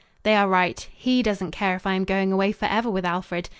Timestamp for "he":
0.95-1.21